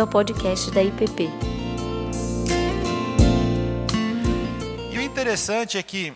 [0.00, 1.28] bem-vindo ao podcast da IPP.
[4.90, 6.14] E o interessante é que,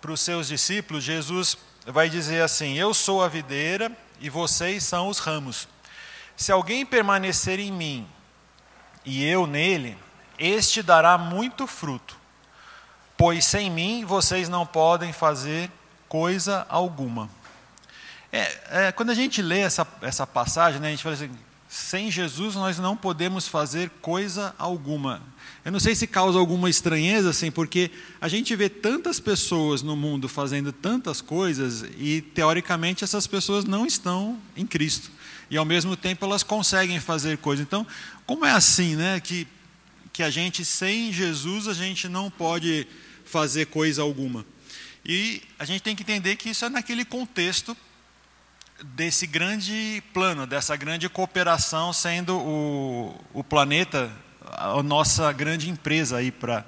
[0.00, 3.90] para os seus discípulos, Jesus vai dizer assim: Eu sou a videira
[4.20, 5.68] e vocês são os ramos.
[6.36, 8.06] Se alguém permanecer em mim
[9.04, 9.96] e eu nele,
[10.38, 12.16] este dará muito fruto,
[13.16, 15.70] pois sem mim vocês não podem fazer
[16.08, 17.28] coisa alguma.
[18.32, 21.45] É, é, quando a gente lê essa, essa passagem, né, a gente fala assim:
[21.76, 25.22] sem Jesus nós não podemos fazer coisa alguma.
[25.62, 29.94] Eu não sei se causa alguma estranheza, assim, porque a gente vê tantas pessoas no
[29.94, 35.10] mundo fazendo tantas coisas e, teoricamente, essas pessoas não estão em Cristo.
[35.50, 37.64] E, ao mesmo tempo, elas conseguem fazer coisas.
[37.66, 37.86] Então,
[38.24, 39.46] como é assim, né, que,
[40.14, 42.86] que a gente, sem Jesus, a gente não pode
[43.26, 44.46] fazer coisa alguma?
[45.04, 47.76] E a gente tem que entender que isso é naquele contexto
[48.82, 54.10] desse grande plano, dessa grande cooperação, sendo o, o planeta
[54.52, 56.64] a nossa grande empresa aí para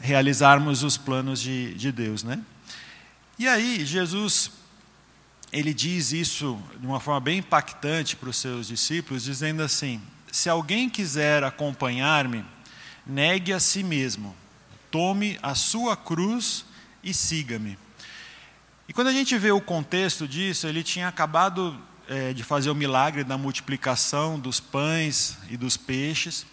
[0.00, 2.40] realizarmos os planos de, de Deus, né?
[3.38, 4.50] E aí Jesus
[5.50, 10.48] ele diz isso de uma forma bem impactante para os seus discípulos, dizendo assim: se
[10.48, 12.44] alguém quiser acompanhar-me,
[13.06, 14.36] negue a si mesmo,
[14.90, 16.64] tome a sua cruz
[17.02, 17.78] e siga-me.
[18.88, 22.74] E quando a gente vê o contexto disso, ele tinha acabado é, de fazer o
[22.74, 26.46] milagre da multiplicação dos pães e dos peixes.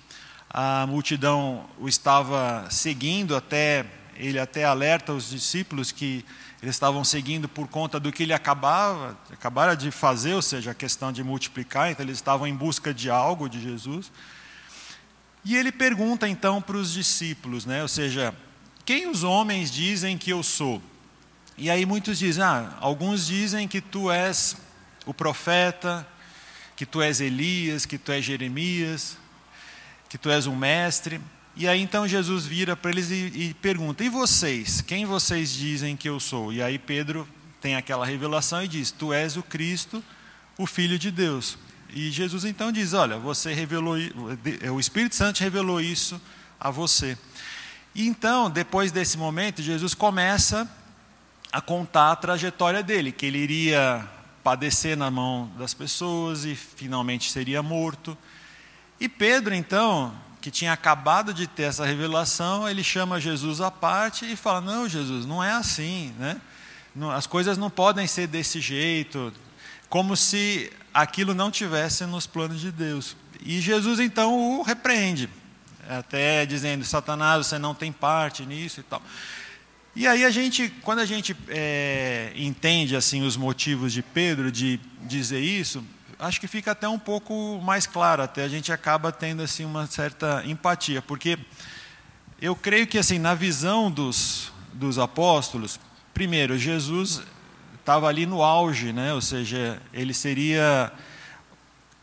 [0.50, 3.86] A multidão o estava seguindo até
[4.18, 6.26] ele até alerta os discípulos que
[6.62, 10.76] eles estavam seguindo por conta do que ele acabava acabara de fazer, ou seja, a
[10.76, 14.12] questão de multiplicar, então eles estavam em busca de algo de Jesus.
[15.46, 17.82] E ele pergunta então para os discípulos, né?
[17.82, 18.36] Ou seja,
[18.84, 20.82] quem os homens dizem que eu sou?
[21.58, 24.58] E aí muitos dizem, ah, alguns dizem que tu és
[25.06, 26.06] o profeta,
[26.76, 29.18] que tu és Elias, que tu és Jeremias,
[30.10, 31.22] que tu és um mestre.
[31.56, 34.82] E aí então Jesus vira para eles e, e pergunta: E vocês?
[34.82, 36.52] Quem vocês dizem que eu sou?
[36.52, 37.28] E aí Pedro
[37.62, 40.04] tem aquela revelação e diz: Tu és o Cristo,
[40.58, 41.58] o Filho de Deus.
[41.90, 43.96] E Jesus então diz: Olha, você revelou,
[44.74, 46.22] o Espírito Santo revelou isso
[46.60, 47.18] a você.
[47.94, 50.70] E então, depois desse momento, Jesus começa
[51.56, 54.06] a contar a trajetória dele, que ele iria
[54.44, 58.18] padecer na mão das pessoas e finalmente seria morto.
[59.00, 64.30] E Pedro, então, que tinha acabado de ter essa revelação, ele chama Jesus à parte
[64.30, 66.42] e fala: Não, Jesus, não é assim, né?
[67.16, 69.32] As coisas não podem ser desse jeito,
[69.88, 73.16] como se aquilo não tivesse nos planos de Deus.
[73.42, 75.30] E Jesus então o repreende,
[75.88, 79.02] até dizendo: Satanás, você não tem parte nisso e tal.
[79.96, 84.78] E aí a gente, quando a gente é, entende assim os motivos de Pedro de
[85.04, 85.82] dizer isso,
[86.20, 89.88] acho que fica até um pouco mais claro, até a gente acaba tendo assim uma
[89.88, 91.40] certa empatia, porque
[92.42, 95.80] eu creio que assim na visão dos, dos apóstolos,
[96.14, 97.22] primeiro Jesus
[97.80, 99.14] estava ali no auge, né?
[99.14, 100.92] Ou seja, ele seria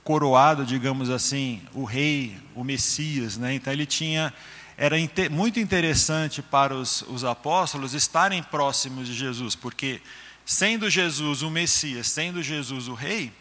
[0.03, 3.55] coroado, digamos assim, o rei, o Messias, né?
[3.55, 4.33] Então ele tinha
[4.77, 4.97] era
[5.31, 10.01] muito interessante para os, os apóstolos estarem próximos de Jesus, porque
[10.45, 13.33] sendo Jesus o Messias, sendo Jesus o Rei,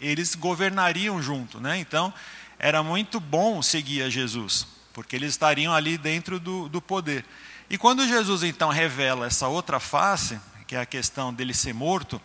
[0.00, 1.78] eles governariam junto, né?
[1.78, 2.12] Então
[2.58, 7.24] era muito bom seguir a Jesus, porque eles estariam ali dentro do, do poder.
[7.68, 12.20] E quando Jesus então revela essa outra face, que é a questão dele ser morto,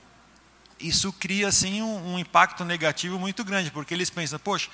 [0.79, 4.69] isso cria assim um, um impacto negativo muito grande, porque eles pensam, poxa,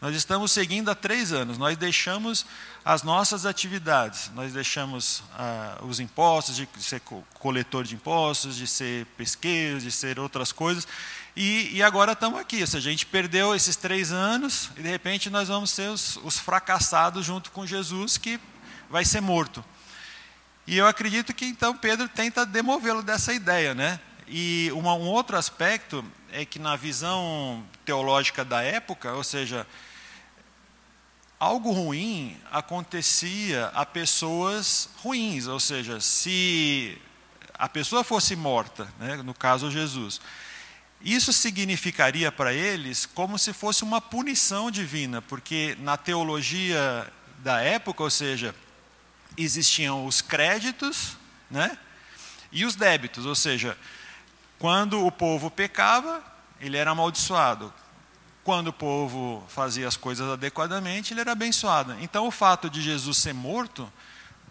[0.00, 2.46] nós estamos seguindo há três anos, nós deixamos
[2.82, 7.02] as nossas atividades, nós deixamos ah, os impostos, de ser
[7.34, 10.88] coletor de impostos, de ser pesqueiro, de ser outras coisas,
[11.36, 12.60] e, e, agora estamos aqui.
[12.60, 16.16] Ou seja, a gente perdeu esses três anos e de repente nós vamos ser os,
[16.24, 18.40] os fracassados junto com Jesus, que
[18.88, 19.64] vai ser morto.
[20.66, 24.00] E eu acredito que então Pedro tenta demovê-lo dessa ideia, né?
[24.26, 29.66] E uma, um outro aspecto é que na visão teológica da época, ou seja,
[31.40, 37.00] algo ruim acontecia a pessoas ruins, ou seja, se
[37.54, 40.20] a pessoa fosse morta, né, no caso Jesus,
[41.00, 48.02] isso significaria para eles como se fosse uma punição divina, porque na teologia da época,
[48.02, 48.54] ou seja,
[49.34, 51.16] existiam os créditos
[51.50, 51.78] né,
[52.52, 53.78] e os débitos, ou seja,
[54.58, 56.22] quando o povo pecava,
[56.60, 57.72] ele era amaldiçoado.
[58.42, 61.94] Quando o povo fazia as coisas adequadamente, ele era abençoado.
[62.00, 63.90] Então, o fato de Jesus ser morto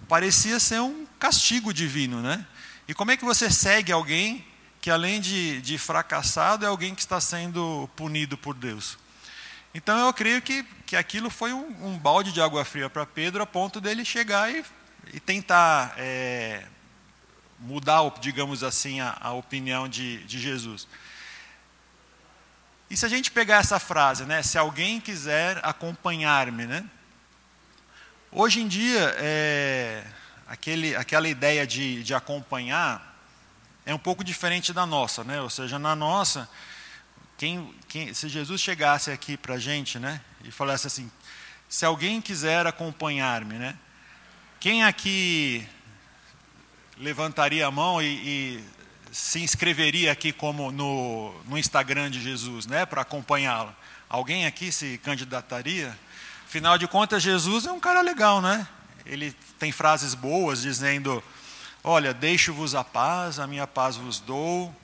[0.07, 2.45] parecia ser um castigo divino, né?
[2.87, 4.45] E como é que você segue alguém
[4.81, 8.97] que, além de, de fracassado, é alguém que está sendo punido por Deus?
[9.73, 13.43] Então eu creio que, que aquilo foi um, um balde de água fria para Pedro,
[13.43, 14.65] a ponto dele chegar e,
[15.13, 16.65] e tentar é,
[17.59, 20.87] mudar, digamos assim, a, a opinião de, de Jesus.
[22.89, 26.83] E se a gente pegar essa frase, né, se alguém quiser acompanhar-me, né?
[28.31, 30.03] Hoje em dia, é,
[30.47, 33.09] aquele, aquela ideia de, de acompanhar
[33.85, 35.39] é um pouco diferente da nossa, né?
[35.39, 36.49] Ou seja, na nossa,
[37.37, 41.11] quem, quem, se Jesus chegasse aqui para a gente, né, e falasse assim,
[41.67, 43.77] se alguém quiser acompanhar-me, né?
[44.59, 45.67] Quem aqui
[46.97, 48.63] levantaria a mão e, e
[49.11, 53.75] se inscreveria aqui como no, no Instagram de Jesus, né, para acompanhá-lo?
[54.09, 55.97] Alguém aqui se candidataria?
[56.47, 58.67] Afinal de contas, Jesus é um cara legal, né?
[59.05, 61.23] Ele tem frases boas dizendo:
[61.83, 64.75] Olha, deixo-vos a paz, a minha paz vos dou.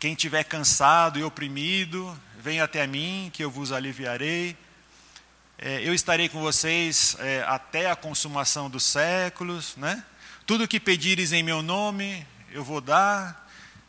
[0.00, 4.56] Quem tiver cansado e oprimido, venha até mim, que eu vos aliviarei.
[5.58, 10.04] É, eu estarei com vocês é, até a consumação dos séculos, né?
[10.44, 13.48] Tudo que pedires em meu nome, eu vou dar.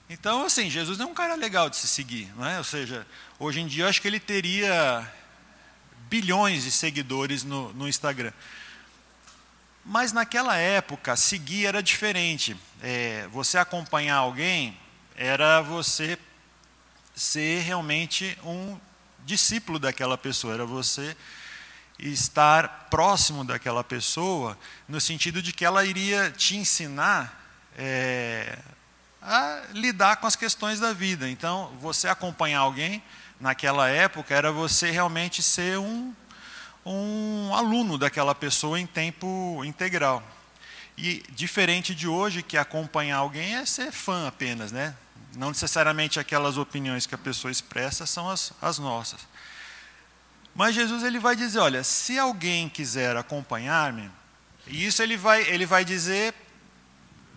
[0.10, 2.58] Então, assim, Jesus é um cara legal de se seguir, não é?
[2.58, 3.06] Ou seja,
[3.38, 5.12] hoje em dia eu acho que ele teria
[6.10, 8.32] bilhões de seguidores no, no Instagram.
[9.86, 12.56] Mas naquela época, seguir era diferente.
[12.82, 14.78] É, você acompanhar alguém
[15.16, 16.18] era você
[17.14, 18.80] ser realmente um
[19.26, 21.16] discípulo daquela pessoa, era você
[22.00, 24.58] estar próximo daquela pessoa,
[24.88, 27.43] no sentido de que ela iria te ensinar
[27.78, 28.58] é,
[29.22, 31.30] a lidar com as questões da vida.
[31.30, 33.02] Então, você acompanhar alguém
[33.40, 36.14] naquela época era você realmente ser um,
[36.86, 40.24] um aluno daquela pessoa em tempo integral.
[40.98, 44.96] E diferente de hoje, que acompanhar alguém é ser fã apenas, né?
[45.36, 49.22] Não necessariamente aquelas opiniões que a pessoa expressa são as, as nossas.
[50.54, 54.12] Mas Jesus ele vai dizer, olha, se alguém quiser acompanhar-me,
[54.68, 56.34] e isso ele vai, ele vai dizer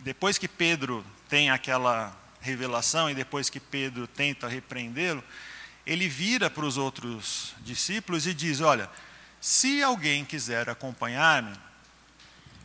[0.07, 5.23] depois que Pedro tem aquela revelação e depois que Pedro tenta repreendê-lo,
[5.85, 8.89] ele vira para os outros discípulos e diz: Olha,
[9.41, 11.53] se alguém quiser acompanhar-me,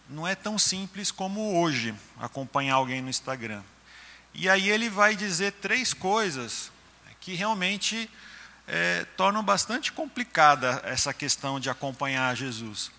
[0.08, 3.64] não é tão simples como hoje acompanhar alguém no Instagram.
[4.36, 6.72] E aí ele vai dizer três coisas
[7.20, 8.08] que realmente
[8.68, 12.92] é, tornam bastante complicada essa questão de acompanhar Jesus.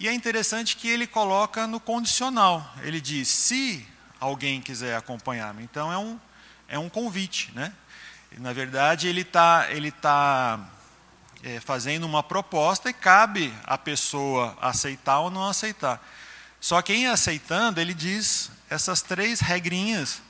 [0.00, 2.66] E é interessante que ele coloca no condicional.
[2.82, 3.86] Ele diz: se
[4.18, 5.62] alguém quiser acompanhar-me.
[5.62, 6.18] Então é um,
[6.66, 7.52] é um convite.
[7.54, 7.70] Né?
[8.38, 10.58] Na verdade, ele está ele tá,
[11.42, 16.02] é, fazendo uma proposta e cabe a pessoa aceitar ou não aceitar.
[16.58, 20.22] Só que em aceitando, ele diz essas três regrinhas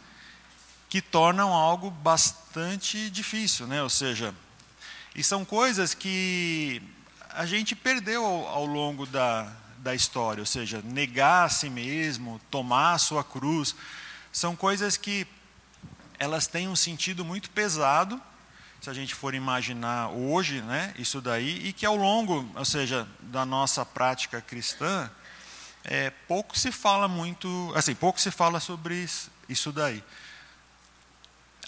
[0.88, 3.68] que tornam algo bastante difícil.
[3.68, 3.80] Né?
[3.80, 4.34] Ou seja,
[5.14, 6.82] e são coisas que
[7.34, 12.40] a gente perdeu ao, ao longo da, da história, ou seja, negar a si mesmo,
[12.50, 13.74] tomar a sua cruz,
[14.32, 15.26] são coisas que
[16.18, 18.20] elas têm um sentido muito pesado,
[18.80, 23.06] se a gente for imaginar hoje, né, isso daí, e que ao longo, ou seja,
[23.20, 25.10] da nossa prática cristã,
[25.84, 29.06] é, pouco se fala muito, assim, pouco se fala sobre
[29.48, 30.02] isso daí.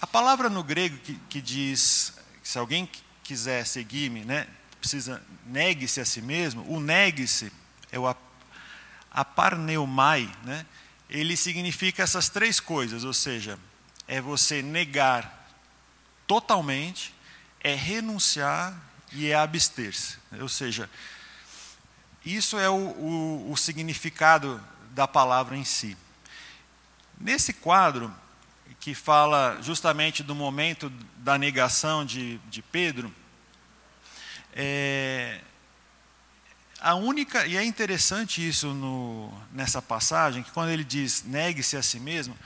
[0.01, 2.89] A palavra no grego que, que diz, se alguém
[3.23, 4.47] quiser seguir-me, né,
[4.83, 7.49] precisa negue-se a si mesmo, o negue-se
[7.89, 8.13] é o
[9.09, 10.65] aparneumai, né?
[11.09, 13.57] ele significa essas três coisas, ou seja,
[14.09, 15.47] é você negar
[16.27, 17.13] totalmente,
[17.61, 18.77] é renunciar
[19.13, 20.17] e é abster-se.
[20.41, 20.89] Ou seja,
[22.25, 24.61] isso é o, o, o significado
[24.91, 25.95] da palavra em si.
[27.17, 28.13] Nesse quadro,
[28.81, 33.13] que fala justamente do momento da negação de, de Pedro,
[34.55, 35.39] é,
[36.79, 41.83] a única, e é interessante isso no, nessa passagem, que quando ele diz negue-se a
[41.83, 42.37] si mesmo,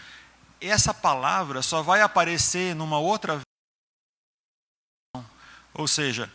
[0.61, 3.41] essa palavra só vai aparecer numa outra
[5.77, 6.31] ou seja,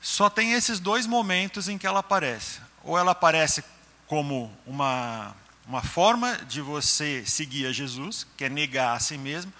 [0.00, 2.60] só tem esses dois momentos em que ela aparece.
[2.82, 3.62] Ou ela aparece
[4.08, 9.52] como uma, uma forma de você seguir a Jesus, que é negar a si mesmo,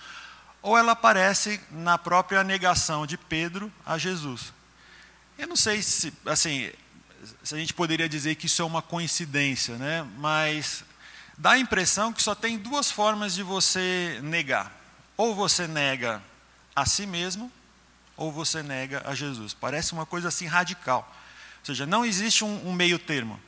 [0.60, 4.52] ou ela aparece na própria negação de Pedro a Jesus.
[5.42, 6.70] Eu não sei se, assim,
[7.42, 10.08] se a gente poderia dizer que isso é uma coincidência, né?
[10.16, 10.84] mas
[11.36, 14.70] dá a impressão que só tem duas formas de você negar.
[15.16, 16.22] Ou você nega
[16.76, 17.50] a si mesmo,
[18.16, 19.52] ou você nega a Jesus.
[19.52, 21.12] Parece uma coisa assim radical.
[21.58, 23.40] Ou seja, não existe um, um meio termo.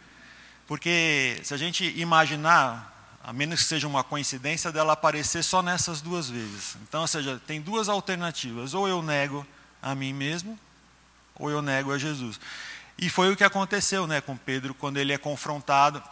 [0.66, 6.00] Porque se a gente imaginar, a menos que seja uma coincidência, dela aparecer só nessas
[6.00, 6.76] duas vezes.
[6.82, 8.74] Então, ou seja, tem duas alternativas.
[8.74, 9.46] Ou eu nego
[9.80, 10.58] a mim mesmo,
[11.38, 12.40] ou eu nego a Jesus.
[12.98, 16.02] E foi o que aconteceu né, com Pedro quando ele é confrontado,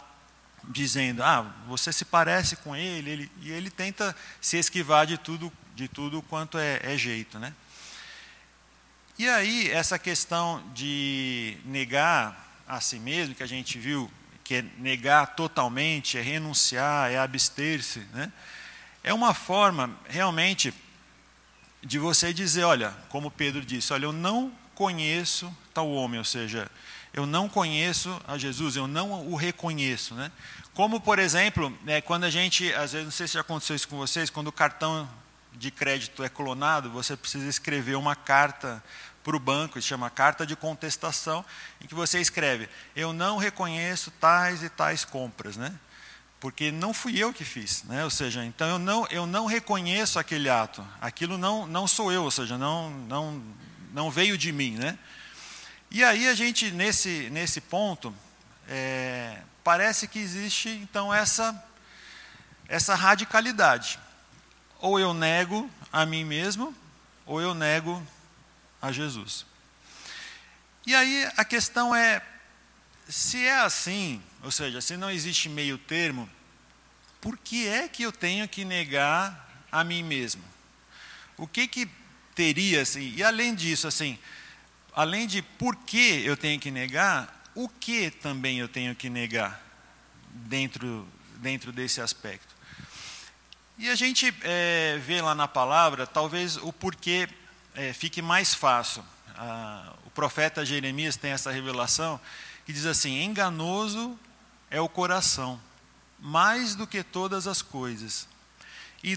[0.65, 5.51] dizendo: Ah, você se parece com ele, ele e ele tenta se esquivar de tudo,
[5.75, 7.39] de tudo quanto é, é jeito.
[7.39, 7.53] Né?
[9.17, 14.11] E aí, essa questão de negar a si mesmo, que a gente viu,
[14.43, 18.31] que é negar totalmente, é renunciar, é abster-se, né?
[19.03, 20.73] é uma forma realmente
[21.81, 24.51] de você dizer: olha, como Pedro disse, olha, eu não
[24.83, 26.69] conheço tal homem, ou seja,
[27.13, 30.13] eu não conheço a Jesus, eu não o reconheço.
[30.13, 30.29] Né?
[30.73, 33.87] Como, por exemplo, né, quando a gente, às vezes, não sei se já aconteceu isso
[33.87, 35.09] com vocês, quando o cartão
[35.53, 38.83] de crédito é clonado, você precisa escrever uma carta
[39.23, 41.45] para o banco, se chama carta de contestação,
[41.79, 45.73] em que você escreve: Eu não reconheço tais e tais compras, né?
[46.41, 48.03] Porque não fui eu que fiz, né?
[48.03, 52.23] Ou seja, então eu não, eu não reconheço aquele ato, aquilo não, não sou eu,
[52.23, 53.41] ou seja, não, não,
[53.93, 54.97] não veio de mim, né?
[55.91, 58.13] E aí a gente, nesse, nesse ponto,
[58.67, 61.63] é, parece que existe, então, essa,
[62.67, 63.99] essa radicalidade.
[64.79, 66.75] Ou eu nego a mim mesmo,
[67.25, 68.01] ou eu nego
[68.81, 69.45] a Jesus.
[70.85, 72.21] E aí a questão é,
[73.07, 76.27] se é assim, ou seja, se não existe meio termo,
[77.21, 80.43] por que é que eu tenho que negar a mim mesmo?
[81.37, 81.87] O que que
[82.35, 83.13] teria assim?
[83.15, 84.17] E além disso, assim,
[84.93, 89.61] além de por que eu tenho que negar, o que também eu tenho que negar
[90.29, 92.53] dentro, dentro desse aspecto.
[93.77, 97.27] E a gente é, vê lá na palavra, talvez o porquê
[97.75, 99.03] é, fique mais fácil.
[99.35, 102.19] Ah, o profeta Jeremias tem essa revelação
[102.65, 104.17] que diz assim: enganoso
[104.69, 105.59] é o coração,
[106.19, 108.27] mais do que todas as coisas,
[109.03, 109.15] e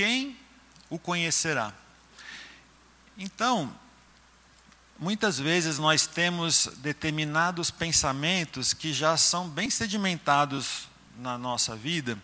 [0.00, 0.34] quem
[0.88, 1.74] o conhecerá?
[3.18, 3.70] Então,
[4.98, 10.88] muitas vezes nós temos determinados pensamentos que já são bem sedimentados
[11.18, 12.16] na nossa vida,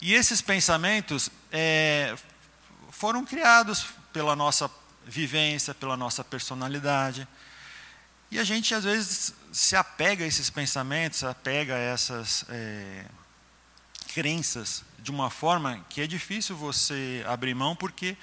[0.00, 2.16] e esses pensamentos é,
[2.92, 4.70] foram criados pela nossa
[5.04, 7.26] vivência, pela nossa personalidade.
[8.30, 13.06] E a gente, às vezes, se apega a esses pensamentos, apega a essas é,
[14.14, 18.16] crenças de uma forma que é difícil você abrir mão, porque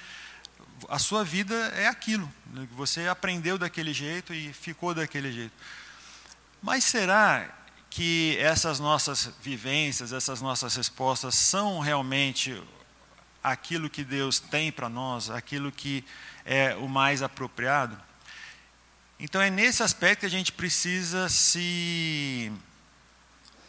[0.88, 2.30] a sua vida é aquilo.
[2.52, 2.68] Né?
[2.72, 5.54] Você aprendeu daquele jeito e ficou daquele jeito.
[6.62, 7.48] Mas será
[7.88, 12.62] que essas nossas vivências, essas nossas respostas são realmente
[13.42, 16.04] aquilo que Deus tem para nós, aquilo que
[16.44, 17.96] é o mais apropriado?
[19.18, 22.52] Então é nesse aspecto que a gente precisa se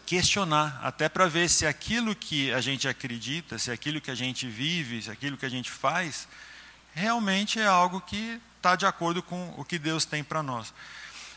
[0.08, 4.48] questionar, até para ver se aquilo que a gente acredita, se aquilo que a gente
[4.48, 6.30] vive, se aquilo que a gente faz,
[6.96, 10.74] realmente é algo que está de acordo com o que Deus tem para nós.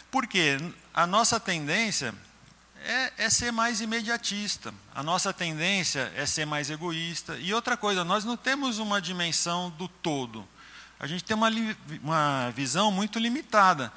[0.08, 0.56] Porque
[0.94, 2.14] a nossa tendência
[2.84, 7.36] é, é, ser mais imediatista, a nossa tendência é ser mais egoísta.
[7.38, 10.46] E outra coisa, nós não temos uma dimensão do todo,
[11.00, 11.50] a gente tem uma,
[12.04, 13.92] uma visão muito limitada.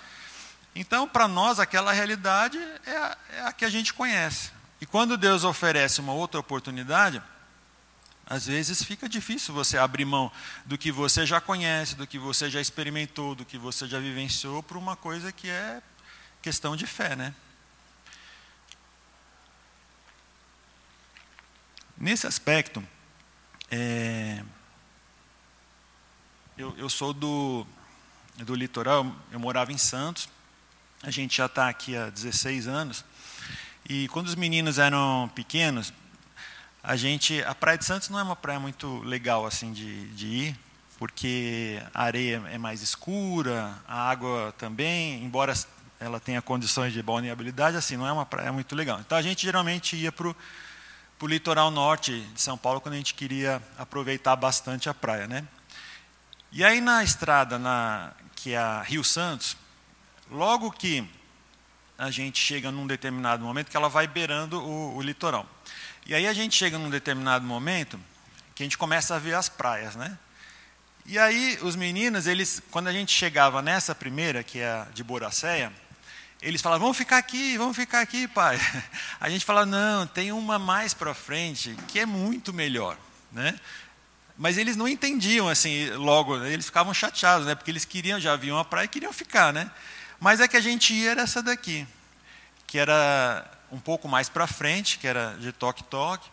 [0.74, 4.53] Então, para nós, aquela realidade é a, é a que a gente conhece.
[4.84, 7.24] E quando Deus oferece uma outra oportunidade,
[8.26, 10.30] às vezes fica difícil você abrir mão
[10.66, 14.62] do que você já conhece, do que você já experimentou, do que você já vivenciou,
[14.62, 15.82] por uma coisa que é
[16.42, 17.34] questão de fé, né?
[21.96, 22.86] Nesse aspecto,
[23.72, 24.44] é,
[26.58, 27.66] eu, eu, sou do,
[28.36, 30.28] do litoral, eu morava em Santos,
[31.02, 33.06] a gente já está aqui há 16 anos,
[33.88, 35.94] e quando os meninos eram pequenos,
[36.82, 40.28] a gente, a Praia de Santos não é uma praia muito legal assim de, de
[40.28, 40.60] ir,
[40.98, 45.54] porque a areia é mais escura, a água também, embora
[46.00, 49.00] ela tenha condições de balneabilidade, assim, não é uma praia muito legal.
[49.00, 53.14] Então a gente geralmente ia para o litoral norte de São Paulo quando a gente
[53.14, 55.46] queria aproveitar bastante a praia, né?
[56.52, 59.58] E aí na estrada, na, que é a Rio Santos,
[60.30, 61.10] logo que
[61.98, 65.48] a gente chega num determinado momento que ela vai beirando o, o litoral.
[66.06, 68.00] E aí a gente chega num determinado momento
[68.56, 70.18] que a gente começa a ver as praias, né?
[71.06, 75.04] E aí os meninos, eles, quando a gente chegava nessa primeira, que é a de
[75.04, 75.72] Boracéia,
[76.42, 78.60] eles falavam, vamos ficar aqui, vamos ficar aqui, pai.
[79.20, 82.98] A gente fala, não, tem uma mais para frente que é muito melhor,
[83.32, 83.58] né?
[84.38, 87.56] Mas eles não entendiam assim, logo, eles ficavam chateados, né?
[87.56, 89.72] Porque eles queriam, já viam a praia e queriam ficar, né?
[90.24, 91.86] Mas é que a gente ia era essa daqui,
[92.66, 96.32] que era um pouco mais para frente, que era de toque-toque.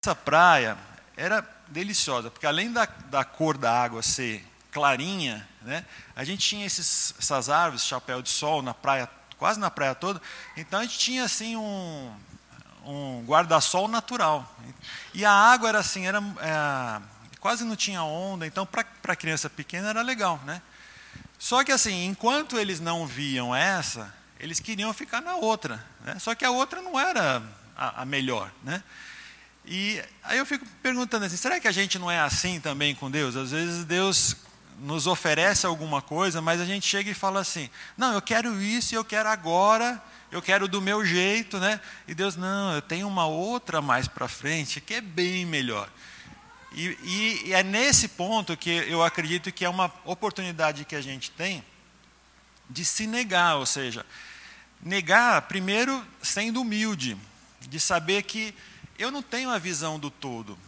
[0.00, 0.78] Essa praia
[1.16, 5.84] era deliciosa, porque além da, da cor da água ser clarinha, né?
[6.14, 10.22] A gente tinha esses, essas árvores, chapéu de sol na praia, quase na praia toda.
[10.56, 12.14] Então a gente tinha assim um,
[12.84, 14.56] um guarda-sol natural.
[15.12, 17.02] E a água era assim, era é,
[17.40, 18.46] quase não tinha onda.
[18.46, 20.62] Então para criança pequena era legal, né?
[21.42, 25.84] Só que assim, enquanto eles não viam essa, eles queriam ficar na outra.
[26.04, 26.16] Né?
[26.20, 27.42] Só que a outra não era
[27.76, 28.80] a, a melhor, né?
[29.66, 33.10] E aí eu fico perguntando assim, será que a gente não é assim também com
[33.10, 33.34] Deus?
[33.34, 34.36] Às vezes Deus
[34.78, 38.94] nos oferece alguma coisa, mas a gente chega e fala assim: não, eu quero isso
[38.94, 41.80] e eu quero agora, eu quero do meu jeito, né?
[42.06, 45.90] E Deus, não, eu tenho uma outra mais para frente que é bem melhor.
[46.74, 51.30] E, e, é nesse ponto que eu acredito que é uma oportunidade que a gente
[51.30, 51.64] tem
[52.68, 54.06] de se negar, ou seja,
[54.80, 57.16] negar primeiro sendo humilde,
[57.60, 58.54] de saber que
[58.98, 60.58] eu não tenho a visão do todo.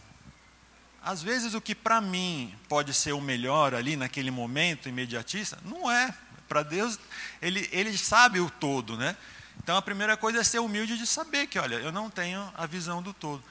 [1.01, 5.91] Às vezes o que para mim pode ser o melhor ali naquele momento imediatista, não
[5.91, 6.13] é.
[6.47, 6.99] Para Deus,
[7.41, 9.17] ele, ele sabe o todo, né?
[9.57, 12.67] Então a primeira coisa é ser humilde de saber que, olha, eu não tenho a
[12.67, 13.43] visão do todo.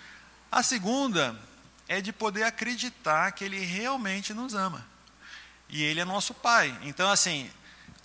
[0.51, 1.37] A segunda
[1.89, 4.87] é de poder acreditar que Ele realmente nos ama.
[5.69, 6.77] E Ele é nosso Pai.
[6.83, 7.51] Então, assim,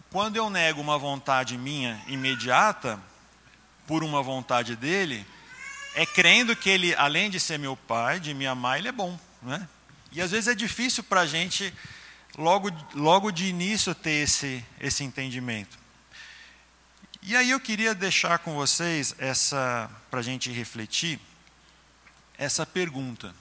[0.10, 3.00] quando eu nego uma vontade minha imediata,
[3.86, 5.26] por uma vontade dele,
[5.96, 9.20] é crendo que Ele, além de ser meu Pai, de me amar, Ele é bom.
[9.42, 9.68] Né?
[10.12, 11.74] E às vezes é difícil para a gente,
[12.38, 15.78] logo, logo de início, ter esse, esse entendimento.
[17.22, 21.20] E aí eu queria deixar com vocês, essa para a gente refletir,
[22.38, 23.36] essa pergunta.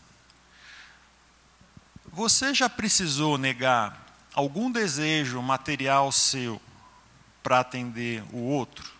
[2.18, 6.60] Você já precisou negar algum desejo material seu
[7.44, 8.90] para atender o outro?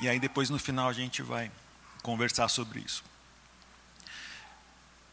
[0.00, 1.52] E aí depois no final a gente vai
[2.02, 3.04] conversar sobre isso.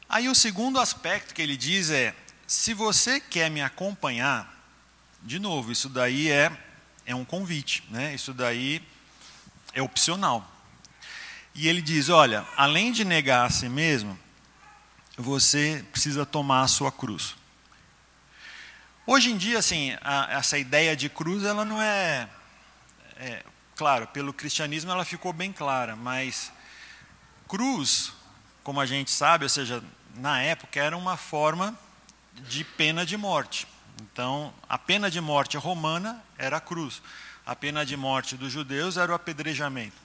[0.07, 2.15] Aí o segundo aspecto que ele diz é:
[2.47, 4.54] se você quer me acompanhar,
[5.25, 6.49] de novo, isso daí é,
[7.05, 8.15] é um convite, né?
[8.15, 8.81] isso daí
[9.73, 10.49] é opcional.
[11.53, 14.17] E ele diz: olha, além de negar a si mesmo,
[15.17, 17.35] você precisa tomar a sua cruz.
[19.05, 22.29] Hoje em dia, assim, a, essa ideia de cruz, ela não é,
[23.17, 23.43] é
[23.75, 26.49] Claro, pelo cristianismo ela ficou bem clara, mas
[27.45, 28.13] cruz,
[28.63, 29.83] como a gente sabe, ou seja,
[30.15, 31.77] na época era uma forma
[32.47, 33.67] de pena de morte.
[34.01, 37.01] Então, a pena de morte romana era a cruz.
[37.45, 39.95] A pena de morte dos judeus era o apedrejamento.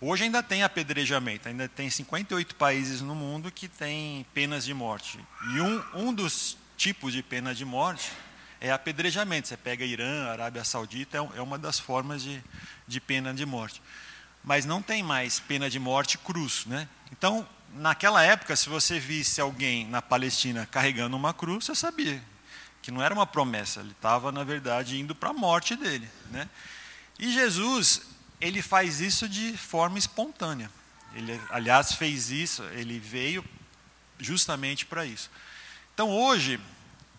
[0.00, 5.18] Hoje ainda tem apedrejamento, ainda tem 58 países no mundo que têm penas de morte.
[5.54, 8.12] E um, um dos tipos de pena de morte
[8.60, 9.48] é apedrejamento.
[9.48, 12.42] Você pega Irã, Arábia Saudita, é, é uma das formas de,
[12.86, 13.82] de pena de morte.
[14.42, 16.64] Mas não tem mais pena de morte cruz.
[16.66, 16.88] Né?
[17.10, 22.22] Então, naquela época, se você visse alguém na Palestina carregando uma cruz, você sabia
[22.88, 26.08] que não era uma promessa, ele estava, na verdade, indo para a morte dele.
[26.30, 26.48] Né?
[27.18, 28.00] E Jesus,
[28.40, 30.70] ele faz isso de forma espontânea.
[31.14, 33.44] Ele, aliás, fez isso, ele veio
[34.18, 35.30] justamente para isso.
[35.92, 36.58] Então, hoje,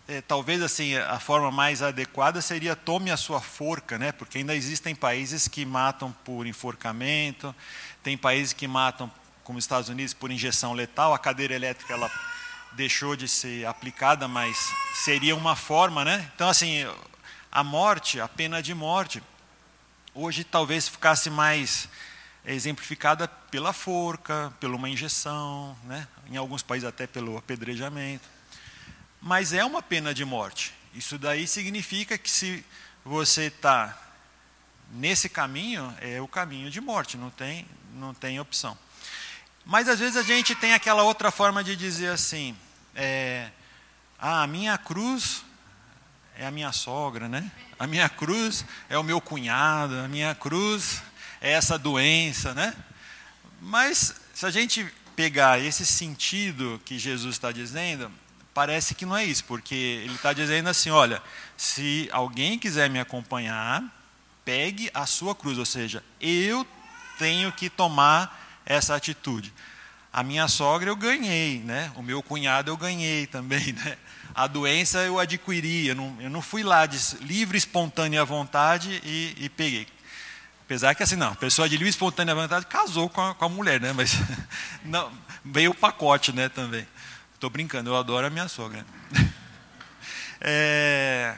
[0.08, 4.10] é, talvez assim a forma mais adequada seria tome a sua forca, né?
[4.10, 7.54] Porque ainda existem países que matam por enforcamento,
[8.02, 9.08] tem países que matam,
[9.44, 11.14] como os Estados Unidos, por injeção letal.
[11.14, 12.10] A cadeira elétrica ela
[12.72, 14.56] deixou de ser aplicada, mas
[14.94, 16.30] seria uma forma, né?
[16.34, 16.86] Então assim,
[17.50, 19.22] a morte, a pena de morte,
[20.14, 21.88] hoje talvez ficasse mais
[22.44, 26.06] exemplificada pela forca, pela uma injeção, né?
[26.30, 28.40] Em alguns países até pelo apedrejamento
[29.20, 30.72] mas é uma pena de morte.
[30.94, 32.64] Isso daí significa que se
[33.04, 33.96] você está
[34.92, 38.76] nesse caminho, é o caminho de morte, não tem, não tem opção.
[39.64, 42.56] Mas às vezes a gente tem aquela outra forma de dizer assim:
[42.94, 43.50] é,
[44.18, 45.44] ah, a minha cruz
[46.36, 47.50] é a minha sogra, né?
[47.78, 51.02] A minha cruz é o meu cunhado, a minha cruz
[51.40, 52.74] é essa doença, né?
[53.60, 58.10] Mas se a gente pegar esse sentido que Jesus está dizendo,
[58.54, 61.22] parece que não é isso, porque ele está dizendo assim: olha,
[61.56, 63.84] se alguém quiser me acompanhar,
[64.44, 66.66] pegue a sua cruz, ou seja, eu
[67.18, 69.52] tenho que tomar essa atitude.
[70.12, 71.90] A minha sogra eu ganhei, né?
[71.96, 73.72] o meu cunhado eu ganhei também.
[73.84, 73.98] Né?
[74.32, 79.34] A doença eu adquiri, eu não, eu não fui lá de livre, espontânea vontade e,
[79.36, 79.88] e peguei.
[80.64, 83.80] Apesar que assim, não, pessoa de livre, espontânea vontade casou com a, com a mulher,
[83.80, 83.92] né?
[83.92, 84.12] mas
[84.84, 85.10] não,
[85.44, 86.86] veio o pacote né, também.
[87.34, 88.86] Estou brincando, eu adoro a minha sogra.
[90.42, 91.36] É,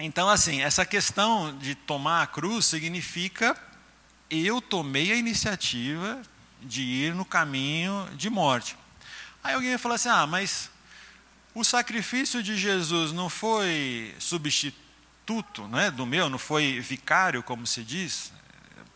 [0.00, 3.56] Então, assim, essa questão de tomar a cruz significa
[4.28, 6.20] eu tomei a iniciativa
[6.66, 8.76] de ir no caminho de morte.
[9.42, 10.70] Aí alguém vai falar assim: ah, mas
[11.54, 17.82] o sacrifício de Jesus não foi substituto né, do meu, não foi vicário, como se
[17.82, 18.32] diz?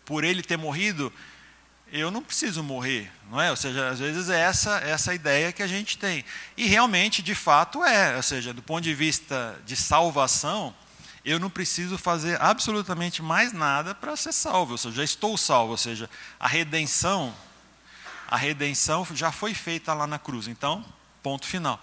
[0.04, 1.12] Por ele ter morrido,
[1.92, 3.50] eu não preciso morrer, não é?
[3.50, 6.24] Ou seja, às vezes é essa, essa ideia que a gente tem.
[6.56, 8.16] E realmente, de fato, é.
[8.16, 10.74] Ou seja, do ponto de vista de salvação,
[11.24, 14.72] eu não preciso fazer absolutamente mais nada para ser salvo.
[14.72, 15.72] Ou seja, já estou salvo.
[15.72, 17.34] Ou seja, a redenção,
[18.30, 20.46] a redenção já foi feita lá na cruz.
[20.46, 20.84] Então,
[21.20, 21.82] ponto final.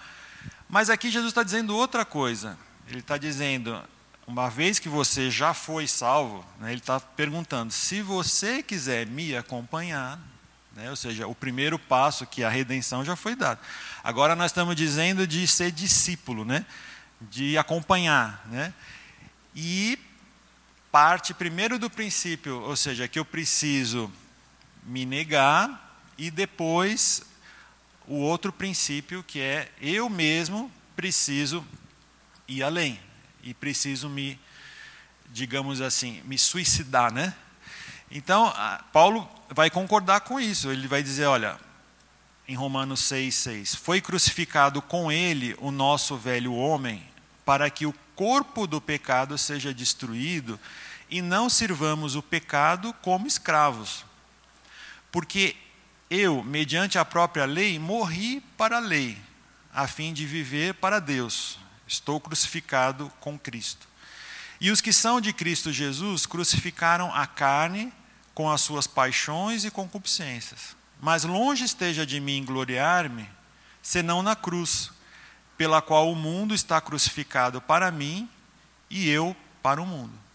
[0.69, 2.57] Mas aqui Jesus está dizendo outra coisa.
[2.87, 3.83] Ele está dizendo,
[4.25, 9.35] uma vez que você já foi salvo, né, ele está perguntando: se você quiser me
[9.35, 10.19] acompanhar,
[10.73, 13.59] né, ou seja, o primeiro passo que a redenção já foi dado.
[14.01, 16.65] Agora nós estamos dizendo de ser discípulo, né,
[17.19, 18.73] de acompanhar, né.
[19.53, 19.99] E
[20.91, 24.09] parte primeiro do princípio, ou seja, que eu preciso
[24.83, 25.86] me negar
[26.17, 27.23] e depois
[28.07, 31.65] o outro princípio que é eu mesmo preciso
[32.47, 32.99] ir além
[33.43, 34.39] e preciso me,
[35.31, 37.33] digamos assim, me suicidar, né?
[38.09, 38.53] Então,
[38.91, 40.71] Paulo vai concordar com isso.
[40.71, 41.59] Ele vai dizer, olha,
[42.47, 47.05] em Romanos 6:6, foi crucificado com ele o nosso velho homem,
[47.45, 50.59] para que o corpo do pecado seja destruído
[51.09, 54.05] e não sirvamos o pecado como escravos.
[55.11, 55.55] Porque
[56.09, 59.17] eu, mediante a própria lei, morri para a lei,
[59.73, 61.59] a fim de viver para Deus.
[61.87, 63.87] Estou crucificado com Cristo.
[64.59, 67.93] E os que são de Cristo Jesus crucificaram a carne
[68.33, 70.75] com as suas paixões e concupiscências.
[71.01, 73.29] Mas longe esteja de mim gloriar-me,
[73.81, 74.91] senão na cruz,
[75.57, 78.29] pela qual o mundo está crucificado para mim
[78.89, 80.26] e eu para o mundo.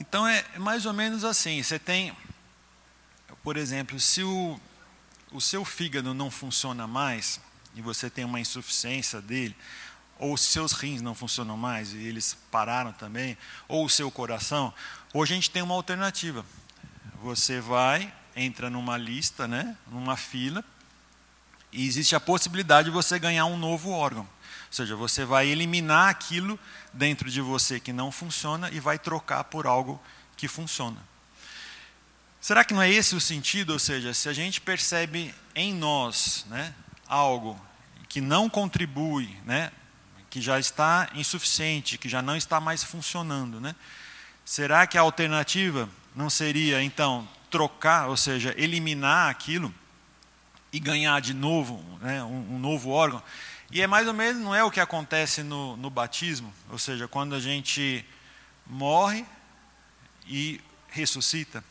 [0.00, 2.16] Então é mais ou menos assim: você tem,
[3.42, 4.60] por exemplo, se o,
[5.32, 7.40] o seu fígado não funciona mais,
[7.74, 9.56] e você tem uma insuficiência dele,
[10.18, 13.36] ou seus rins não funcionam mais e eles pararam também,
[13.68, 14.72] ou o seu coração,
[15.12, 16.44] hoje a gente tem uma alternativa.
[17.22, 20.64] Você vai, entra numa lista, né, numa fila,
[21.72, 24.26] e existe a possibilidade de você ganhar um novo órgão.
[24.68, 26.58] Ou seja, você vai eliminar aquilo
[26.92, 30.00] dentro de você que não funciona e vai trocar por algo
[30.36, 30.96] que funciona.
[32.40, 33.72] Será que não é esse o sentido?
[33.72, 36.74] Ou seja, se a gente percebe em nós né,
[37.08, 37.60] algo
[38.08, 39.72] que não contribui, né,
[40.30, 43.74] que já está insuficiente, que já não está mais funcionando, né,
[44.44, 49.74] será que a alternativa não seria, então, trocar, ou seja, eliminar aquilo?
[50.72, 53.22] e ganhar de novo né, um, um, novo órgão.
[53.70, 57.08] E é mais ou menos, não é o que acontece no, no batismo, ou seja,
[57.08, 58.04] quando a gente
[58.64, 59.26] morre
[60.26, 61.64] e ressuscita.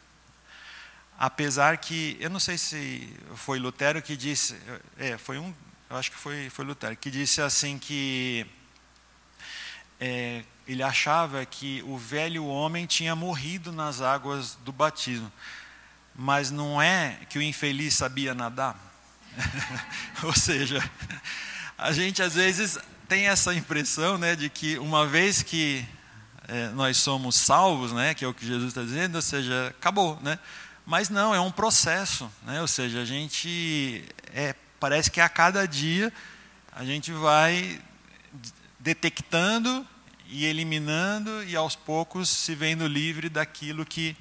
[1.17, 4.59] Apesar que, eu não sei se foi Lutero que disse,
[4.97, 5.53] é, foi um,
[5.89, 8.45] eu acho que foi, foi Lutero, que disse assim que
[9.99, 15.31] é, ele achava que o velho homem tinha morrido nas águas do batismo.
[16.13, 18.77] Mas não é que o infeliz sabia nadar?
[20.23, 20.79] Ou seja,
[21.77, 25.85] a gente às vezes tem essa impressão né, de que uma vez que
[26.47, 30.19] é, nós somos salvos, né, que é o que Jesus está dizendo, ou seja, acabou.
[30.21, 30.39] Né?
[30.85, 32.31] Mas não, é um processo.
[32.43, 32.61] Né?
[32.61, 36.11] Ou seja, a gente é, parece que a cada dia
[36.71, 37.81] a gente vai
[38.79, 39.85] detectando
[40.27, 44.15] e eliminando e aos poucos se vendo livre daquilo que,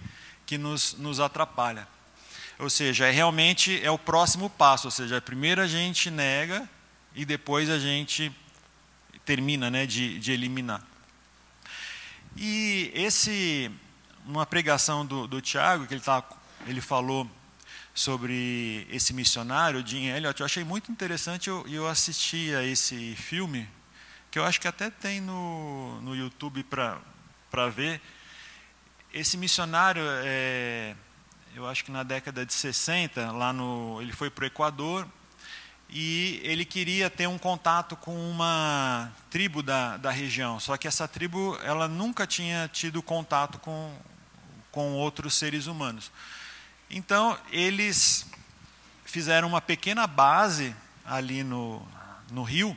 [0.45, 1.87] que nos, nos atrapalha.
[2.59, 6.69] Ou seja, é realmente é o próximo passo, ou seja, primeiro a gente nega
[7.15, 8.33] e depois a gente
[9.25, 10.83] termina né, de, de eliminar.
[12.37, 13.71] E esse,
[14.27, 16.25] uma pregação do, do Tiago, que ele, tá,
[16.67, 17.31] ele falou
[17.95, 23.69] sobre esse missionário, Jim Elliot, eu achei muito interessante eu, eu assisti a esse filme,
[24.33, 28.01] que eu acho que até tem no, no YouTube para ver.
[29.13, 30.97] Esse missionário é,
[31.55, 35.07] eu acho que na década de 60, lá no, ele foi para o Equador
[35.97, 40.59] e ele queria ter um contato com uma tribo da, da região.
[40.59, 43.97] Só que essa tribo ela nunca tinha tido contato com,
[44.73, 46.11] com outros seres humanos.
[46.91, 48.27] Então eles
[49.05, 51.81] fizeram uma pequena base ali no,
[52.33, 52.77] no rio,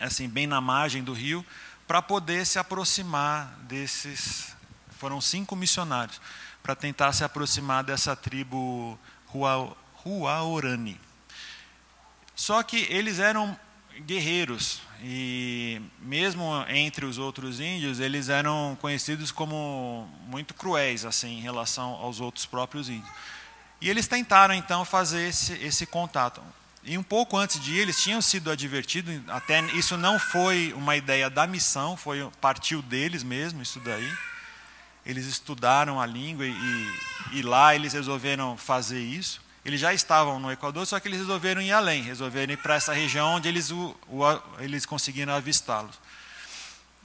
[0.00, 1.44] assim bem na margem do rio,
[1.84, 4.54] para poder se aproximar desses.
[5.00, 6.20] Foram cinco missionários
[6.62, 8.96] para tentar se aproximar dessa tribo
[10.04, 11.09] Huaorani.
[12.40, 13.54] Só que eles eram
[14.06, 21.42] guerreiros, e mesmo entre os outros índios, eles eram conhecidos como muito cruéis assim em
[21.42, 23.12] relação aos outros próprios índios.
[23.78, 26.40] E eles tentaram então fazer esse, esse contato.
[26.82, 30.96] E um pouco antes de ir, eles tinham sido advertidos, até isso não foi uma
[30.96, 34.10] ideia da missão, foi partiu deles mesmo, isso daí.
[35.04, 36.94] Eles estudaram a língua e,
[37.32, 39.42] e lá eles resolveram fazer isso.
[39.64, 42.92] Eles já estavam no Equador, só que eles resolveram ir além, resolveram ir para essa
[42.92, 44.22] região onde eles, o, o,
[44.58, 45.98] eles conseguiram avistá-los.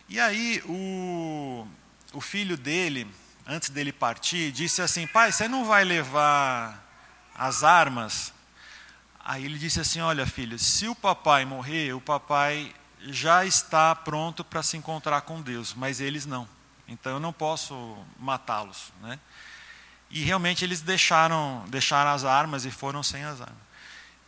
[0.08, 1.68] E aí o,
[2.14, 3.08] o filho dele,
[3.46, 6.82] antes dele partir, disse assim: Pai, você não vai levar
[7.36, 8.32] as armas?
[9.20, 14.44] Aí ele disse assim: Olha, filho, se o papai morrer, o papai já está pronto
[14.44, 16.48] para se encontrar com Deus, mas eles não.
[16.88, 19.20] Então eu não posso matá-los, né?
[20.16, 23.58] E realmente eles deixaram, deixaram as armas e foram sem as armas.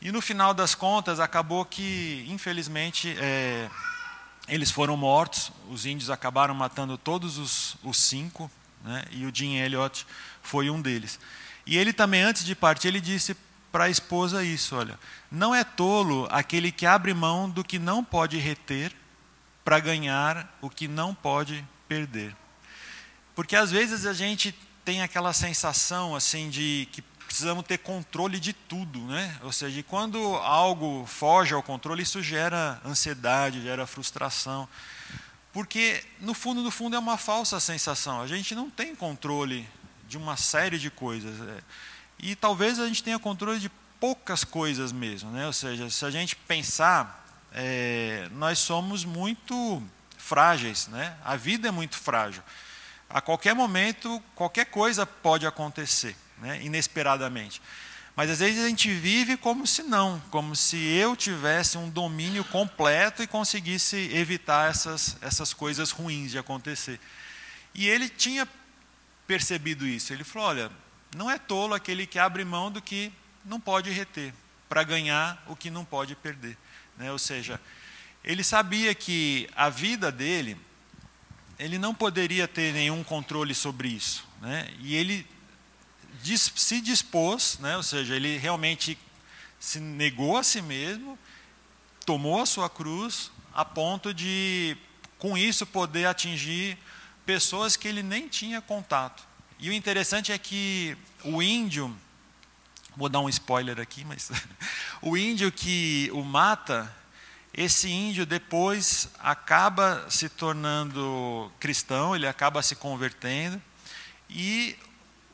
[0.02, 3.70] E no final das contas, acabou que, infelizmente, é,
[4.50, 5.50] eles foram mortos.
[5.70, 8.52] Os índios acabaram matando todos os, os cinco,
[8.84, 10.06] né, e o Jim Elliot
[10.42, 11.18] foi um deles.
[11.66, 13.34] E ele também, antes de partir, ele disse
[13.72, 15.00] para a esposa isso: olha,
[15.32, 18.94] não é tolo aquele que abre mão do que não pode reter
[19.64, 22.36] para ganhar o que não pode perder.
[23.34, 24.54] Porque às vezes a gente
[24.88, 29.38] tem aquela sensação assim de que precisamos ter controle de tudo, né?
[29.44, 34.66] Ou seja, quando algo foge ao controle, isso gera ansiedade, gera frustração.
[35.52, 38.22] Porque no fundo, no fundo é uma falsa sensação.
[38.22, 39.68] A gente não tem controle
[40.08, 41.38] de uma série de coisas.
[41.38, 41.62] É.
[42.20, 43.70] E talvez a gente tenha controle de
[44.00, 45.48] poucas coisas mesmo, né?
[45.48, 49.84] Ou seja, se a gente pensar, é, nós somos muito
[50.18, 51.18] frágeis, né?
[51.26, 52.42] A vida é muito frágil
[53.10, 57.62] a qualquer momento, qualquer coisa pode acontecer, né, inesperadamente.
[58.16, 62.44] Mas às vezes a gente vive como se não, como se eu tivesse um domínio
[62.46, 67.00] completo e conseguisse evitar essas, essas coisas ruins de acontecer.
[67.76, 68.48] E ele tinha
[69.28, 70.12] percebido isso.
[70.12, 70.72] Ele falou: olha,
[71.16, 73.14] não é tolo aquele que abre mão do que
[73.46, 74.34] não pode reter,
[74.68, 76.58] para ganhar o que não pode perder.
[76.98, 77.12] Né?
[77.12, 77.62] Ou seja,
[78.24, 80.58] ele sabia que a vida dele
[81.60, 84.24] ele não poderia ter nenhum controle sobre isso.
[84.42, 84.70] Né?
[84.80, 85.28] E ele
[86.24, 87.78] se dispôs, né?
[87.78, 88.98] ou seja, ele realmente
[89.60, 91.18] se negou a si mesmo,
[92.06, 94.78] tomou a sua cruz, a ponto de,
[95.18, 96.78] com isso, poder atingir
[97.26, 99.24] pessoas que ele nem tinha contato.
[99.60, 101.96] E o interessante é que o índio,
[102.96, 104.32] vou dar um spoiler aqui, mas
[105.02, 106.94] o índio que o mata,
[107.58, 113.60] esse índio depois acaba se tornando cristão, ele acaba se convertendo,
[114.30, 114.78] e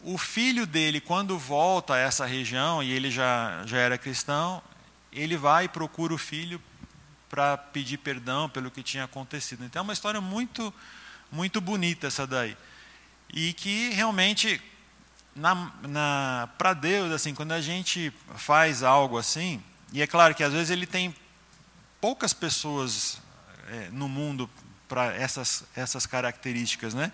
[0.02, 4.62] o filho dele, quando volta a essa região, e ele já, já era cristão,
[5.12, 6.62] ele vai e procura o filho
[7.30, 9.66] para pedir perdão pelo que tinha acontecido.
[9.66, 10.74] Então é uma história muito,
[11.30, 12.56] muito bonita essa daí.
[13.34, 14.62] E que realmente,
[15.36, 20.44] na, na para Deus, assim, quando a gente faz algo assim, e é claro que
[20.44, 21.14] às vezes ele tem
[22.04, 23.18] poucas pessoas
[23.70, 24.50] é, no mundo
[24.90, 27.14] para essas, essas características, né?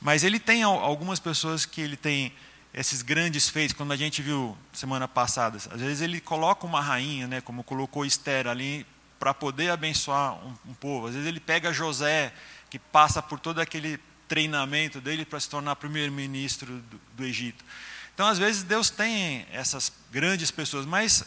[0.00, 2.32] Mas ele tem algumas pessoas que ele tem
[2.72, 7.26] esses grandes feitos, quando a gente viu semana passada, às vezes ele coloca uma rainha,
[7.26, 8.86] né, como colocou Esther ali,
[9.18, 11.08] para poder abençoar um, um, povo.
[11.08, 12.32] Às vezes ele pega José,
[12.70, 17.62] que passa por todo aquele treinamento dele para se tornar primeiro-ministro do, do Egito.
[18.14, 21.24] Então, às vezes, Deus tem essas grandes pessoas, mas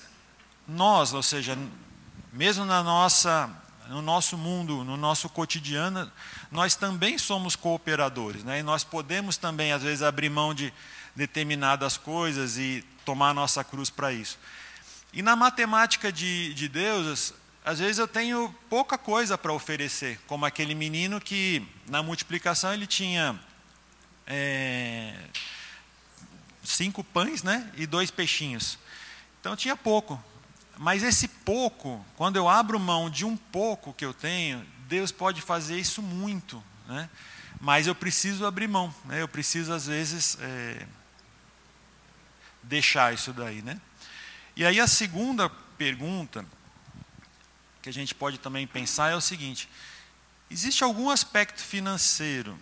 [0.67, 1.55] nós, ou seja,
[2.31, 3.49] mesmo na nossa,
[3.89, 6.11] no nosso mundo, no nosso cotidiano,
[6.51, 8.43] nós também somos cooperadores.
[8.43, 8.59] Né?
[8.59, 10.73] E nós podemos também, às vezes, abrir mão de
[11.15, 14.39] determinadas coisas e tomar a nossa cruz para isso.
[15.11, 17.33] E na matemática de, de Deus,
[17.65, 22.87] às vezes eu tenho pouca coisa para oferecer, como aquele menino que na multiplicação ele
[22.87, 23.37] tinha
[24.25, 25.13] é,
[26.63, 28.79] cinco pães né, e dois peixinhos.
[29.39, 30.21] Então tinha pouco.
[30.77, 35.41] Mas esse pouco, quando eu abro mão de um pouco que eu tenho, Deus pode
[35.41, 36.63] fazer isso muito.
[36.87, 37.09] Né?
[37.59, 38.93] Mas eu preciso abrir mão.
[39.05, 39.21] Né?
[39.21, 40.85] Eu preciso, às vezes, é,
[42.63, 43.61] deixar isso daí.
[43.61, 43.79] Né?
[44.55, 46.45] E aí a segunda pergunta
[47.81, 49.69] que a gente pode também pensar é o seguinte:
[50.49, 52.59] existe algum aspecto financeiro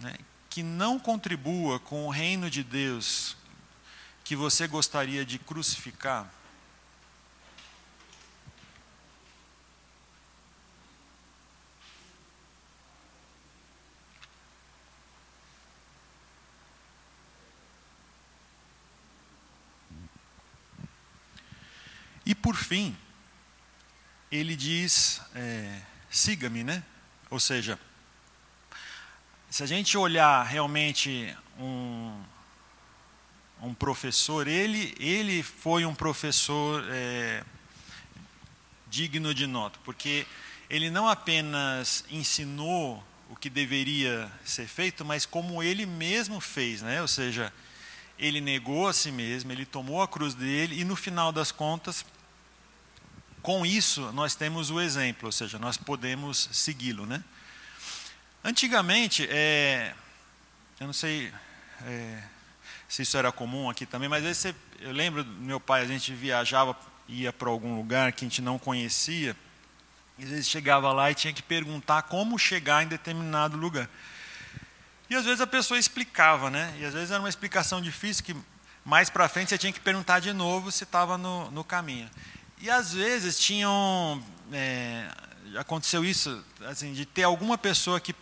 [0.00, 0.14] né,
[0.48, 3.36] que não contribua com o reino de Deus
[4.24, 6.30] que você gostaria de crucificar?
[22.24, 22.96] E por fim,
[24.30, 25.80] ele diz: é,
[26.10, 26.82] siga-me, né?
[27.30, 27.78] Ou seja,
[29.50, 32.22] se a gente olhar realmente um,
[33.60, 37.44] um professor, ele, ele foi um professor é,
[38.88, 40.26] digno de nota, porque
[40.70, 47.00] ele não apenas ensinou o que deveria ser feito, mas como ele mesmo fez, né?
[47.00, 47.52] Ou seja,
[48.22, 52.06] ele negou a si mesmo, ele tomou a cruz dele e no final das contas,
[53.42, 57.22] com isso nós temos o exemplo, ou seja, nós podemos segui-lo, né?
[58.44, 59.92] Antigamente, é,
[60.78, 61.32] eu não sei
[61.84, 62.22] é,
[62.88, 66.14] se isso era comum aqui também, mas esse, eu lembro do meu pai, a gente
[66.14, 66.76] viajava,
[67.08, 69.36] ia para algum lugar que a gente não conhecia,
[70.16, 73.88] às vezes chegava lá e tinha que perguntar como chegar em determinado lugar.
[75.08, 76.74] E às vezes a pessoa explicava, né?
[76.78, 78.36] E às vezes era uma explicação difícil que
[78.84, 82.08] mais para frente você tinha que perguntar de novo se estava no, no caminho.
[82.60, 84.22] E às vezes tinham.
[84.52, 85.08] É,
[85.58, 88.14] aconteceu isso, assim, de ter alguma pessoa que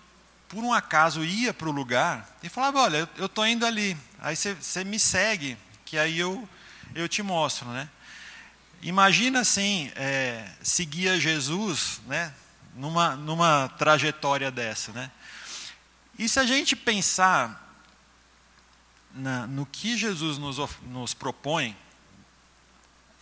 [0.48, 4.34] por um acaso ia para o lugar e falava: Olha, eu estou indo ali, aí
[4.36, 6.48] você, me segue, que aí eu,
[6.94, 7.88] eu te mostro, né?
[8.82, 12.32] Imagina assim, é, seguir a Jesus né,
[12.74, 14.90] numa, numa trajetória dessa.
[14.92, 15.10] Né?
[16.20, 17.82] E se a gente pensar
[19.14, 21.74] na, no que Jesus nos, nos propõe,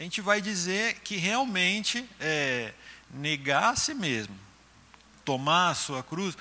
[0.01, 2.75] a gente vai dizer que realmente é,
[3.09, 4.37] negar a si mesmo,
[5.25, 6.37] tomar a sua cruz,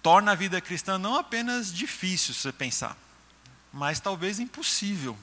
[0.00, 2.96] torna a vida cristã não apenas difícil, se você pensar,
[3.72, 5.18] mas talvez impossível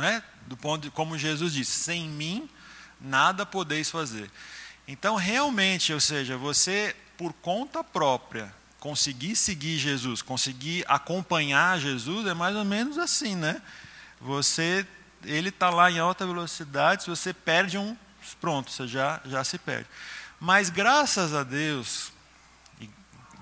[0.00, 0.22] é?
[0.46, 2.48] Do ponto de, como Jesus disse, sem mim
[3.00, 4.30] nada podeis fazer.
[4.86, 12.34] Então, realmente, ou seja, você por conta própria conseguir seguir Jesus, conseguir acompanhar Jesus, é
[12.34, 13.60] mais ou menos assim, né?
[14.20, 14.86] Você,
[15.24, 17.96] ele está lá em alta velocidade, se você perde um,
[18.40, 19.86] pronto, você já, já se perde.
[20.38, 22.12] Mas graças a Deus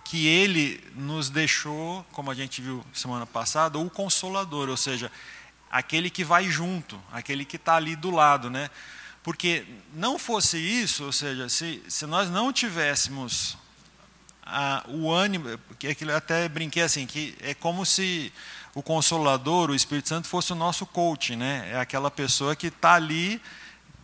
[0.05, 5.11] que ele nos deixou, como a gente viu semana passada, o consolador, ou seja,
[5.71, 8.71] aquele que vai junto, aquele que está ali do lado, né?
[9.25, 13.57] Porque não fosse isso, ou seja, se, se nós não tivéssemos
[14.45, 18.33] a, o ânimo, que eu até brinquei assim, que é como se
[18.75, 21.71] o Consolador, o Espírito Santo, fosse o nosso coach, né?
[21.73, 23.41] É aquela pessoa que está ali,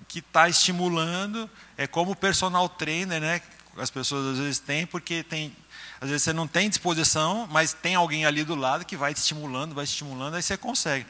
[0.09, 3.43] que está estimulando, é como o personal trainer, né?
[3.77, 5.55] As pessoas às vezes têm, porque tem,
[6.01, 9.19] às vezes você não tem disposição, mas tem alguém ali do lado que vai te
[9.19, 11.07] estimulando, vai te estimulando, aí você consegue.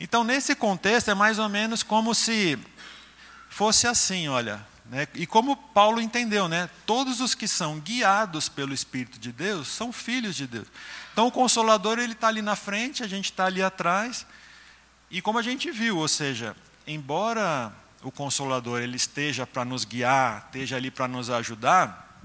[0.00, 2.58] Então, nesse contexto, é mais ou menos como se
[3.48, 4.73] fosse assim, olha.
[4.86, 5.08] Né?
[5.14, 6.68] E como Paulo entendeu, né?
[6.84, 10.68] todos os que são guiados pelo Espírito de Deus são filhos de Deus.
[11.12, 14.26] Então, o Consolador ele está ali na frente, a gente está ali atrás.
[15.10, 20.44] E como a gente viu, ou seja, embora o Consolador ele esteja para nos guiar,
[20.46, 22.20] esteja ali para nos ajudar,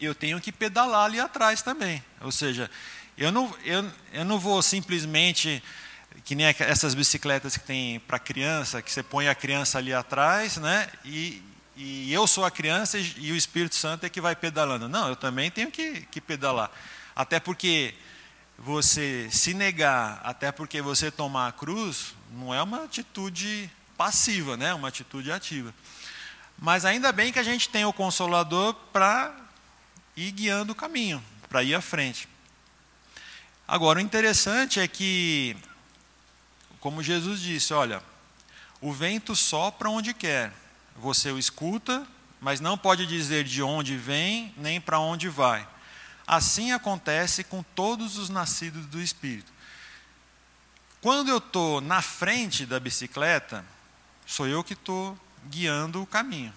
[0.00, 2.02] eu tenho que pedalar ali atrás também.
[2.20, 2.70] Ou seja,
[3.16, 5.62] eu não, eu, eu não vou simplesmente
[6.24, 10.56] que nem essas bicicletas que tem para criança, que você põe a criança ali atrás,
[10.56, 10.88] né?
[11.04, 11.42] E,
[11.78, 14.88] e eu sou a criança e, o Espírito Santo é que vai pedalando.
[14.88, 16.70] Não, eu também tenho que, que pedalar.
[17.14, 17.94] Até porque
[18.58, 24.74] você se negar, até porque você tomar a cruz, não é uma atitude passiva, né?
[24.74, 25.72] uma atitude ativa.
[26.58, 29.32] Mas ainda bem que a gente tem o Consolador para
[30.16, 32.28] ir guiando o caminho, para ir à frente.
[33.66, 35.56] Agora, o interessante é que
[36.80, 38.02] como Jesus disse: olha,
[38.80, 40.52] o vento sopra onde quer,
[41.00, 42.06] você o escuta,
[42.40, 45.66] mas não pode dizer de onde vem nem para onde vai.
[46.26, 49.50] Assim acontece com todos os nascidos do Espírito.
[51.00, 53.64] Quando eu estou na frente da bicicleta,
[54.26, 56.52] sou eu que estou guiando o caminho.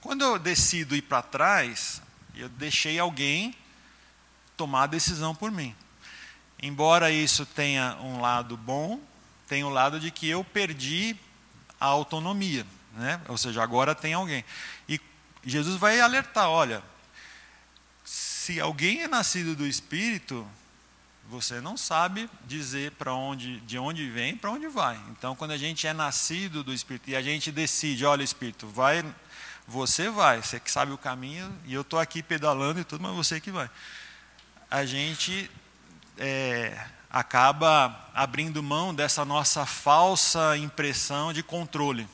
[0.00, 2.02] Quando eu decido ir para trás,
[2.34, 3.54] eu deixei alguém
[4.56, 5.74] tomar a decisão por mim.
[6.60, 9.00] Embora isso tenha um lado bom,
[9.46, 11.16] tem o lado de que eu perdi
[11.80, 12.66] a autonomia,
[12.98, 13.20] né?
[13.28, 14.44] ou seja, agora tem alguém.
[14.88, 15.00] E
[15.44, 16.82] Jesus vai alertar: olha,
[18.04, 20.46] se alguém é nascido do Espírito,
[21.28, 24.98] você não sabe dizer para onde, de onde vem, para onde vai.
[25.10, 29.04] Então, quando a gente é nascido do Espírito e a gente decide, olha, Espírito, vai,
[29.66, 33.14] você vai, você que sabe o caminho e eu estou aqui pedalando e tudo, mas
[33.14, 33.70] você que vai.
[34.70, 35.50] A gente
[36.16, 42.08] é, acaba abrindo mão dessa nossa falsa impressão de controle.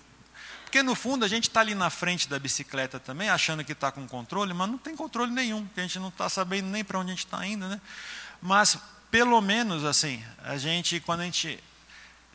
[0.75, 3.93] Porque no fundo a gente está ali na frente da bicicleta também, achando que está
[3.93, 6.99] com controle, mas não tem controle nenhum, porque a gente não está sabendo nem para
[6.99, 7.69] onde a gente está indo.
[7.69, 7.81] Né?
[8.43, 8.77] Mas
[9.09, 11.63] pelo menos assim, a gente, quando a gente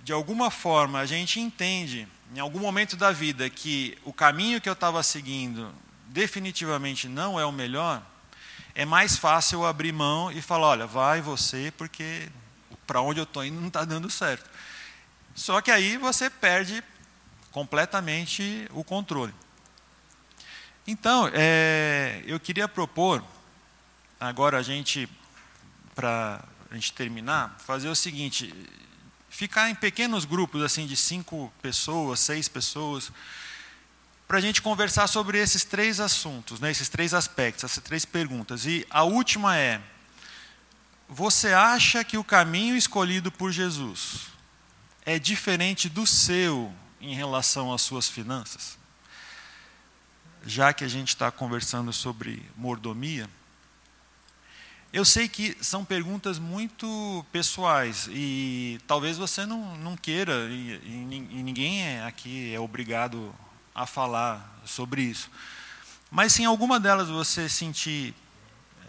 [0.05, 4.69] de alguma forma a gente entende, em algum momento da vida, que o caminho que
[4.69, 5.75] eu estava seguindo
[6.07, 8.01] definitivamente não é o melhor,
[8.73, 12.29] é mais fácil abrir mão e falar: olha, vai você, porque
[12.87, 14.49] para onde eu estou indo não está dando certo.
[15.35, 16.81] Só que aí você perde
[17.51, 19.33] completamente o controle.
[20.85, 23.23] Então, é, eu queria propor,
[24.19, 25.07] agora a gente,
[25.93, 28.53] para a gente terminar, fazer o seguinte:
[29.29, 33.11] ficar em pequenos grupos assim de cinco pessoas, seis pessoas,
[34.27, 38.65] para a gente conversar sobre esses três assuntos, né, esses três aspectos, essas três perguntas.
[38.65, 39.81] E a última é:
[41.07, 44.27] você acha que o caminho escolhido por Jesus
[45.05, 48.77] é diferente do seu em relação às suas finanças?
[50.45, 53.29] Já que a gente está conversando sobre mordomia,
[54.91, 61.43] eu sei que são perguntas muito pessoais e talvez você não, não queira, e, e
[61.43, 63.33] ninguém é aqui é obrigado
[63.75, 65.29] a falar sobre isso.
[66.09, 68.15] Mas se em alguma delas você sentir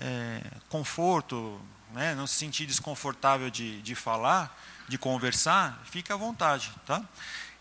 [0.00, 1.60] é, conforto,
[1.92, 4.58] né, não se sentir desconfortável de, de falar,
[4.88, 6.72] de conversar, fique à vontade.
[6.86, 7.04] Tá?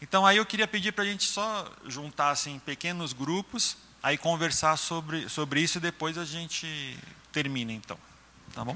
[0.02, 4.78] Então aí eu queria pedir para a gente só juntar assim, pequenos grupos, aí conversar
[4.78, 6.98] sobre, sobre isso e depois a gente
[7.32, 7.98] termina então.
[8.54, 8.76] Tá bom?